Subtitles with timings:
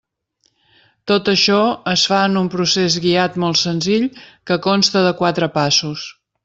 [1.11, 1.57] Tot això
[1.93, 4.09] es fa en un procés guiat molt senzill
[4.51, 6.13] que consta de quatre passos.